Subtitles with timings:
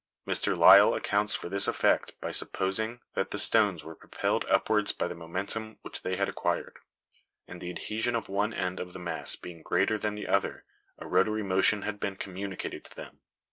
[0.27, 0.53] Mr.
[0.57, 3.93] [Illustration: DESTRUCTION OF MESSINA.] Lyell accounts for this effect by supposing that the stones were
[3.93, 6.77] propelled upwards by the momentum which they had acquired,
[7.47, 10.65] and the adhesion of one end of the mass being greater than the other,
[10.97, 13.19] a rotary motion had been communicated to them.